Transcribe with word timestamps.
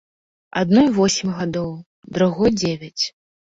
Адной 0.61 0.87
восем 0.95 1.29
гадоў, 1.37 1.69
другой 2.19 2.57
дзевяць. 2.59 3.03